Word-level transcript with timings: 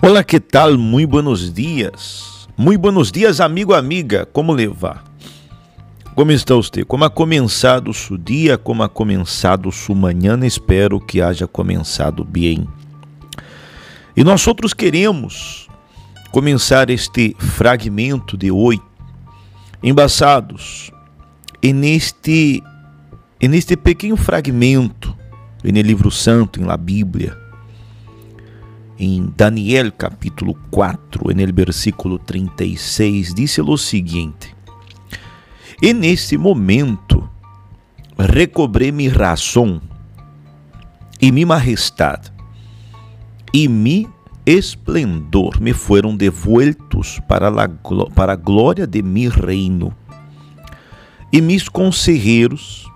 Olá, 0.00 0.22
que 0.22 0.38
tal? 0.38 0.78
Muito 0.78 1.10
buenos 1.10 1.52
dias. 1.52 2.48
Muito 2.56 2.80
buenos 2.80 3.10
dias, 3.10 3.40
amigo, 3.40 3.74
amiga. 3.74 4.24
Como 4.26 4.52
levar? 4.52 5.02
Como 6.14 6.30
está 6.30 6.54
você? 6.54 6.84
Como 6.84 7.04
ha 7.04 7.10
começado 7.10 7.92
seu 7.92 8.16
dia? 8.16 8.56
Como 8.56 8.84
ha 8.84 8.88
começado 8.88 9.72
sua 9.72 9.96
manhã? 9.96 10.38
Espero 10.46 11.00
que 11.00 11.20
haja 11.20 11.48
começado 11.48 12.22
bem. 12.24 12.68
E 14.16 14.22
nós 14.22 14.46
outros 14.46 14.72
queremos 14.72 15.68
começar 16.30 16.90
este 16.90 17.34
fragmento 17.36 18.36
de 18.36 18.52
hoje 18.52 18.80
embaçados 19.82 20.92
e 21.60 21.72
neste 21.72 22.62
e 23.40 23.48
neste 23.48 23.76
pequeno 23.76 24.16
fragmento 24.16 25.12
no 25.64 25.80
livro 25.80 26.08
santo, 26.08 26.60
em 26.60 26.64
la 26.64 26.76
Bíblia, 26.76 27.36
em 28.98 29.32
Daniel 29.36 29.92
capítulo 29.92 30.54
4, 30.70 31.32
no 31.32 31.52
versículo 31.54 32.18
36, 32.18 33.32
diz 33.32 33.58
o 33.58 33.76
seguinte: 33.76 34.54
E 35.80 35.92
nesse 35.92 36.36
momento 36.36 37.28
recobrei 38.18 38.90
mi 38.90 39.08
razão 39.08 39.80
e 41.20 41.30
mi 41.30 41.44
majestade 41.44 42.32
e 43.54 43.68
mi 43.68 44.08
esplendor 44.44 45.60
me 45.60 45.72
foram 45.72 46.16
devueltos 46.16 47.20
para, 47.28 47.50
para 48.14 48.32
a 48.32 48.36
glória 48.36 48.86
de 48.86 49.02
mi 49.02 49.28
reino. 49.28 49.94
E 51.32 51.40
mis 51.40 51.68
conselheiros 51.68 52.86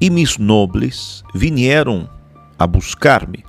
e 0.00 0.10
mis 0.10 0.36
nobles 0.38 1.24
vieram 1.34 2.08
a 2.58 2.66
buscar-me 2.66 3.42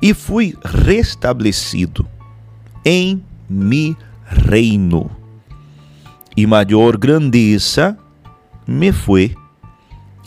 e 0.00 0.14
fui 0.14 0.56
restabelecido 0.64 2.06
em 2.84 3.22
mi 3.48 3.96
reino, 4.24 5.10
e 6.36 6.46
maior 6.46 6.96
grandeza 6.96 7.98
me 8.66 8.92
foi 8.92 9.34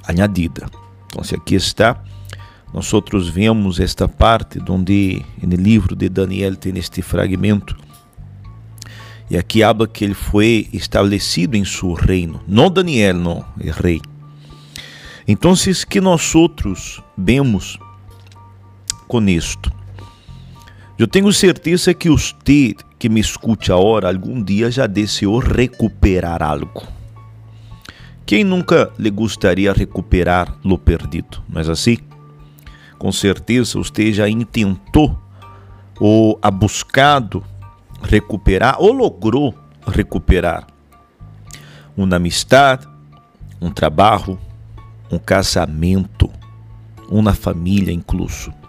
añadida. 0.03 0.67
Então, 1.05 1.21
aqui 1.37 1.55
está, 1.55 2.03
nós 2.73 2.93
outros 2.93 3.29
vemos 3.29 3.79
esta 3.79 4.07
parte 4.07 4.59
onde 4.67 5.23
no 5.41 5.55
livro 5.55 5.95
de 5.95 6.09
Daniel 6.09 6.55
tem 6.55 6.77
este 6.77 7.01
fragmento. 7.01 7.77
E 9.29 9.37
aqui 9.37 9.63
habla 9.63 9.87
que 9.87 10.03
ele 10.03 10.13
foi 10.13 10.67
estabelecido 10.73 11.55
em 11.55 11.63
seu 11.63 11.93
reino. 11.93 12.41
Não 12.47 12.69
Daniel, 12.69 13.15
não, 13.15 13.45
é 13.59 13.71
rei. 13.71 14.01
Então, 15.27 15.53
que 15.87 16.01
nós 16.01 16.35
outros 16.35 17.01
vemos 17.17 17.79
com 19.11 19.27
isto. 19.27 19.69
Eu 20.97 21.05
tenho 21.05 21.33
certeza 21.33 21.93
que 21.93 22.09
você 22.09 22.73
que 22.97 23.09
me 23.09 23.19
escute 23.19 23.69
agora, 23.69 24.07
algum 24.07 24.41
dia 24.41 24.71
já 24.71 24.87
desejou 24.87 25.39
recuperar 25.39 26.41
algo. 26.41 26.87
Quem 28.25 28.45
nunca 28.45 28.89
lhe 28.97 29.09
gostaria 29.09 29.73
recuperar 29.73 30.55
lo 30.63 30.77
perdido, 30.77 31.43
não 31.49 31.59
é 31.59 31.69
assim? 31.69 31.97
Com 32.97 33.11
certeza 33.11 33.77
você 33.77 34.13
já 34.13 34.29
intentou 34.29 35.19
ou 35.99 36.39
ha 36.41 36.49
buscado 36.49 37.43
recuperar 38.01 38.77
ou 38.79 38.93
logrou 38.93 39.53
recuperar 39.85 40.67
uma 41.97 42.15
amistade, 42.15 42.87
um 43.59 43.69
trabalho, 43.69 44.39
um 45.11 45.19
casamento, 45.19 46.31
uma 47.09 47.33
família 47.33 47.91
incluso. 47.91 48.60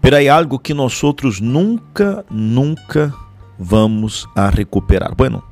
Pero 0.00 0.16
é 0.16 0.28
algo 0.28 0.58
que 0.58 0.74
nós 0.74 1.04
outros 1.04 1.40
nunca, 1.40 2.24
nunca 2.30 3.14
vamos 3.58 4.26
a 4.34 4.48
recuperar. 4.48 5.14
Bueno, 5.14 5.44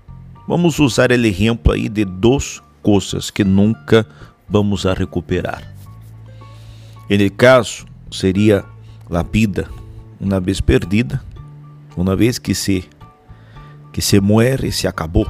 vamos 0.46 0.78
usar 0.78 1.10
o 1.10 1.14
exemplo 1.14 1.72
aí 1.72 1.88
de 1.88 2.04
duas 2.04 2.62
coisas 2.82 3.30
que 3.30 3.44
nunca 3.44 4.06
vamos 4.48 4.86
a 4.86 4.94
recuperar. 4.94 5.62
En 7.10 7.28
caso, 7.30 7.86
seria 8.10 8.64
a 9.10 9.22
vida, 9.22 9.68
uma 10.20 10.40
vez 10.40 10.60
perdida, 10.60 11.22
uma 11.96 12.16
vez 12.16 12.38
que 12.38 12.54
se 12.54 12.88
que 13.92 14.02
se 14.02 14.20
muere, 14.20 14.70
se 14.70 14.86
acabou. 14.86 15.26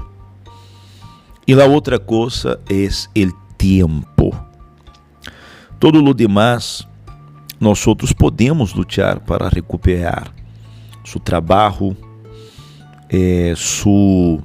E 1.46 1.54
a 1.54 1.64
outra 1.64 1.98
coisa 1.98 2.60
é 2.68 3.24
o 3.24 3.32
tempo. 3.56 4.36
Todo 5.80 6.04
o 6.04 6.14
demais 6.14 6.86
nós 7.60 7.86
outros 7.86 8.12
podemos 8.12 8.72
lutar 8.72 9.20
para 9.20 9.48
recuperar 9.48 10.32
seu 11.04 11.20
trabalho, 11.20 11.96
eh, 13.08 13.54
seu, 13.56 14.42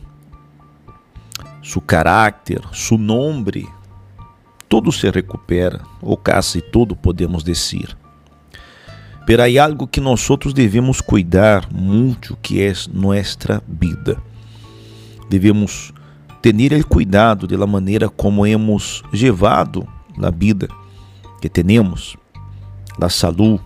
seu 1.62 1.82
caráter, 1.82 2.62
seu 2.72 2.98
nome, 2.98 3.68
tudo 4.70 4.92
se 4.92 5.10
recupera, 5.10 5.82
ou 6.02 6.16
quase 6.16 6.62
tudo 6.62 6.96
podemos 6.96 7.44
dizer. 7.44 7.96
Pero 9.26 9.44
há 9.44 9.64
algo 9.64 9.88
que 9.88 10.02
nós 10.02 10.30
outros 10.30 10.54
devemos 10.54 11.00
cuidar 11.00 11.72
muito, 11.72 12.38
que 12.42 12.62
é 12.62 12.74
nossa 12.92 13.62
vida. 13.68 14.22
Devemos 15.30 15.94
ter 16.42 16.54
o 16.54 16.88
cuidado 16.88 17.48
da 17.48 17.68
maneira 17.68 18.10
como 18.10 18.46
hemos 18.46 19.02
levado 19.14 19.88
a 20.22 20.30
vida 20.30 20.68
que 21.42 21.50
temos 21.50 22.18
da 22.98 23.10
saúde, 23.10 23.62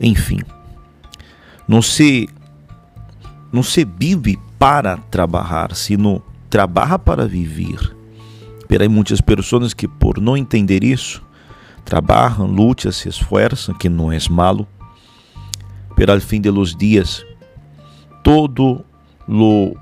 enfim. 0.00 0.40
Não 1.66 1.82
se 1.82 2.28
não 3.52 3.62
se 3.62 3.84
vive 3.84 4.38
para 4.58 4.96
trabalhar, 4.96 5.74
sino 5.74 6.22
trabalha 6.48 6.98
para 6.98 7.26
viver. 7.26 7.94
Pero 8.66 8.84
há 8.84 8.88
muitas 8.88 9.20
pessoas 9.20 9.74
que 9.74 9.86
por 9.86 10.18
não 10.18 10.36
entender 10.36 10.82
isso, 10.82 11.22
trabalham, 11.84 12.46
lutam, 12.46 12.90
se 12.90 13.08
esforçam, 13.08 13.74
que 13.74 13.90
não 13.90 14.10
é 14.10 14.18
malo. 14.30 14.66
Pero 15.94 16.12
al 16.12 16.22
fim 16.22 16.40
de 16.40 16.50
los 16.50 16.74
dias, 16.74 17.22
todo 18.24 18.84
lo 19.28 19.74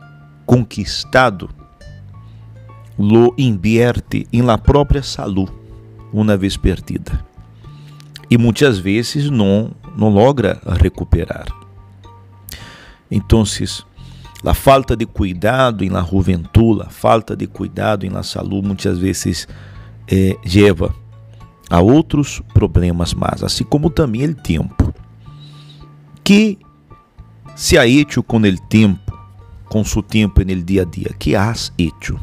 conquistado 0.44 1.48
lo 2.98 3.32
invierte 3.38 4.26
em 4.32 4.42
la 4.42 4.58
própria 4.58 5.02
saúde, 5.02 5.52
uma 6.12 6.36
vez 6.36 6.56
perdida 6.56 7.29
e 8.30 8.38
muitas 8.38 8.78
vezes 8.78 9.28
não, 9.28 9.72
não 9.96 10.08
logra 10.08 10.60
recuperar. 10.80 11.46
Então, 13.10 13.42
a 14.44 14.54
falta 14.54 14.96
de 14.96 15.04
cuidado 15.04 15.84
em 15.84 15.90
la 15.90 16.02
juventude, 16.02 16.82
a 16.82 16.88
falta 16.88 17.36
de 17.36 17.46
cuidado 17.46 18.06
em 18.06 18.08
la 18.08 18.22
saúde, 18.22 18.68
muitas 18.68 18.98
vezes 18.98 19.48
eh, 20.08 20.36
leva 20.46 20.94
a 21.68 21.80
outros 21.80 22.40
problemas 22.54 23.12
mais, 23.12 23.42
assim 23.42 23.64
como 23.64 23.90
também 23.90 24.24
o 24.24 24.34
tempo. 24.34 24.94
Que 26.22 26.58
se 27.56 27.76
ha 27.76 27.86
hecho 27.86 28.22
com 28.22 28.38
o 28.38 28.58
tempo, 28.68 29.18
com 29.68 29.84
seu 29.84 30.02
tempo 30.02 30.40
no 30.44 30.62
dia 30.62 30.82
a 30.82 30.84
dia? 30.84 31.14
Que 31.18 31.34
has 31.34 31.72
hecho? 31.76 32.18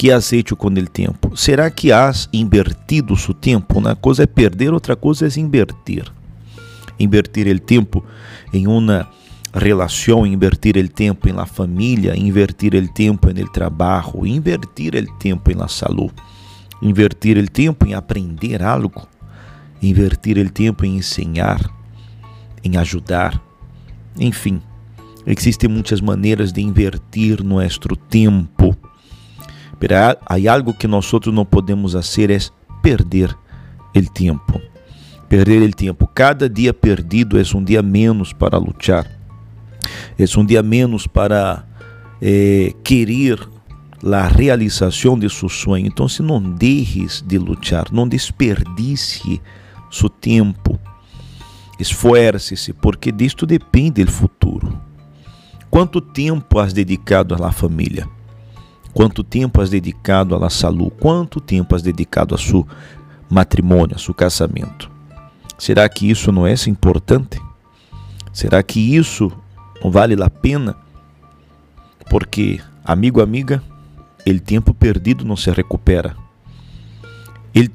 Que 0.00 0.08
hecho 0.08 0.56
com 0.56 0.68
o 0.68 0.86
tempo? 0.86 1.36
Será 1.36 1.70
que 1.70 1.92
has 1.92 2.26
invertido 2.32 3.14
seu 3.18 3.34
tempo? 3.34 3.78
Uma 3.78 3.94
coisa 3.94 4.22
é 4.22 4.26
perder, 4.26 4.72
outra 4.72 4.96
coisa 4.96 5.26
é 5.26 5.38
invertir. 5.38 6.10
Invertir 6.98 7.46
o 7.54 7.60
tempo 7.60 8.02
em 8.50 8.66
uma 8.66 9.06
relação, 9.52 10.26
invertir 10.26 10.78
o 10.78 10.88
tempo 10.88 11.28
em 11.28 11.32
la 11.32 11.44
família, 11.44 12.16
invertir 12.16 12.74
o 12.74 12.88
tempo 12.88 13.28
el 13.28 13.52
trabalho, 13.52 14.26
invertir 14.26 14.94
o 14.94 15.18
tempo 15.18 15.50
em 15.50 15.54
la 15.54 15.68
salud, 15.68 16.14
invertir 16.80 17.36
o 17.36 17.46
tempo 17.46 17.86
em 17.86 17.92
aprender 17.92 18.62
algo, 18.62 19.06
invertir 19.82 20.38
o 20.38 20.48
tempo 20.48 20.86
em 20.86 20.96
ensinar, 20.96 21.60
em 22.64 22.78
ajudar. 22.78 23.38
Enfim, 24.18 24.62
existem 25.26 25.68
muitas 25.68 26.00
maneiras 26.00 26.54
de 26.54 26.62
invertir 26.62 27.44
nosso 27.44 27.94
tempo 28.08 28.79
Pero 29.80 30.18
hay 30.26 30.46
algo 30.46 30.76
que 30.76 30.86
nosotros 30.86 31.34
no 31.34 31.46
podemos 31.46 31.94
hacer 31.94 32.30
es 32.30 32.52
perder 32.82 33.34
el 33.94 34.10
tiempo. 34.12 34.60
Perder 35.28 35.62
el 35.62 35.74
tiempo. 35.74 36.06
Cada 36.06 36.48
dia 36.48 36.74
perdido 36.74 37.40
é 37.40 37.42
um 37.54 37.64
dia 37.64 37.82
menos 37.82 38.34
para 38.34 38.58
lutar. 38.58 39.06
É 40.18 40.38
um 40.38 40.44
dia 40.44 40.62
menos 40.62 41.06
para 41.06 41.66
eh, 42.20 42.74
querer 42.84 43.40
a 44.04 44.28
realização 44.28 45.18
de 45.18 45.30
seu 45.30 45.48
sonho. 45.48 45.86
Então, 45.86 46.06
se 46.06 46.22
não 46.22 46.42
deixes 46.42 47.22
de 47.22 47.38
lutar, 47.38 47.86
não 47.90 48.06
desperdice 48.06 49.40
seu 49.90 50.10
tempo. 50.10 50.78
Esforce-se, 51.78 52.74
porque 52.74 53.10
disto 53.10 53.46
depende 53.46 54.02
o 54.02 54.10
futuro. 54.10 54.78
Quanto 55.70 56.02
tempo 56.02 56.58
has 56.58 56.74
dedicado 56.74 57.34
à 57.42 57.50
família? 57.50 58.06
Quanto 58.92 59.22
tempo 59.22 59.60
has 59.60 59.70
dedicado 59.70 60.34
a 60.34 60.38
la 60.38 60.50
saúde? 60.50 60.92
Quanto 60.98 61.40
tempo 61.40 61.74
has 61.74 61.82
dedicado 61.82 62.34
a 62.34 62.38
seu 62.38 62.66
matrimônio, 63.28 63.96
a 63.96 63.98
seu 63.98 64.12
casamento? 64.12 64.90
Será 65.58 65.88
que 65.88 66.10
isso 66.10 66.32
não 66.32 66.46
é 66.46 66.54
importante? 66.66 67.40
Será 68.32 68.62
que 68.62 68.96
isso 68.96 69.30
não 69.82 69.90
vale 69.90 70.20
a 70.22 70.30
pena? 70.30 70.76
Porque, 72.08 72.60
amigo, 72.84 73.20
amiga, 73.20 73.62
o 74.26 74.40
tempo 74.40 74.74
perdido 74.74 75.24
não 75.24 75.36
se 75.36 75.50
recupera. 75.50 76.16
El, 77.54 77.68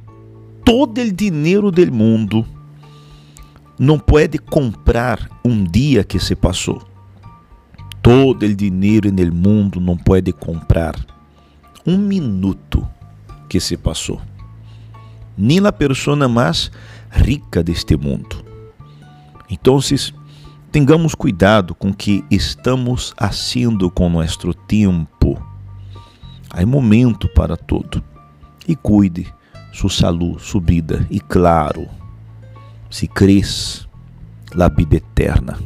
todo 0.64 1.00
o 1.00 1.12
dinheiro 1.12 1.72
do 1.72 1.94
mundo 1.94 2.46
não 3.80 4.00
pode 4.00 4.38
comprar 4.38 5.30
um 5.44 5.64
dia 5.64 6.04
que 6.04 6.20
se 6.20 6.36
passou. 6.36 6.82
Todo 8.06 8.44
o 8.44 8.56
dinheiro 8.56 9.12
no 9.12 9.34
mundo 9.34 9.82
não 9.82 9.98
pode 9.98 10.32
comprar 10.32 10.94
um 11.88 11.98
minuto 11.98 12.88
que 13.50 13.60
se 13.60 13.76
passou. 13.76 14.22
Nem 15.36 15.66
a 15.66 15.72
pessoa 15.72 16.30
mais 16.30 16.72
rica 17.10 17.64
deste 17.64 17.98
mundo. 17.98 18.46
Então, 19.50 19.80
tengamos 20.72 21.16
cuidado 21.16 21.74
com 21.74 21.90
o 21.90 21.96
que 21.96 22.24
estamos 22.30 23.12
fazendo 23.18 23.90
com 23.90 24.08
nosso 24.08 24.54
tempo. 24.54 25.44
Há 26.52 26.64
momento 26.64 27.28
para 27.30 27.58
tudo. 27.58 28.04
E 28.68 28.76
cuide 28.76 29.34
sua 29.74 29.90
saúde, 29.90 30.44
sua 30.44 30.62
vida. 30.62 31.08
E 31.10 31.20
claro, 31.20 31.88
se 32.88 33.08
cres 33.08 33.90
la 34.54 34.70
vida 34.70 34.98
eterna, 34.98 35.58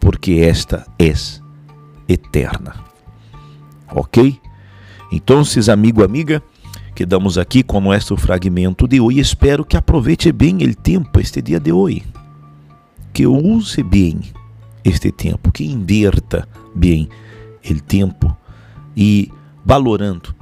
porque 0.00 0.32
esta 0.40 0.86
é 0.98 1.12
eterna. 2.08 2.74
Ok? 3.90 4.40
Então, 5.12 5.42
amigo, 5.72 6.02
amiga, 6.02 6.42
quedamos 6.94 7.38
aqui 7.38 7.62
com 7.62 7.80
nosso 7.80 8.16
fragmento 8.16 8.86
de 8.88 9.00
hoje. 9.00 9.20
Espero 9.20 9.64
que 9.64 9.76
aproveite 9.76 10.32
bem 10.32 10.56
o 10.56 10.74
tempo 10.74 11.20
este 11.20 11.40
dia 11.40 11.60
de 11.60 11.72
hoje 11.72 12.04
que 13.18 13.26
use 13.26 13.82
bem 13.82 14.20
este 14.84 15.10
tempo, 15.10 15.50
que 15.50 15.64
inverta 15.64 16.48
bem 16.72 17.08
o 17.68 17.80
tempo 17.80 18.36
e 18.96 19.28
valorando 19.64 20.32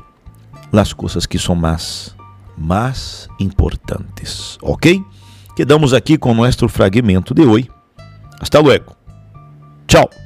as 0.73 0.93
coisas 0.93 1.25
que 1.25 1.39
são 1.39 1.55
mais, 1.55 2.15
mais 2.55 3.31
importantes. 3.41 4.59
Ok? 4.61 5.03
Quedamos 5.57 5.95
aqui 5.95 6.19
com 6.19 6.35
nosso 6.35 6.69
fragmento 6.69 7.33
de 7.33 7.47
hoje. 7.47 7.71
Hasta 8.39 8.61
luego. 8.61 8.95
Tchau. 9.87 10.26